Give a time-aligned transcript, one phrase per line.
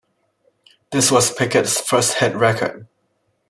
[0.91, 2.87] This was Pickett's first hit record.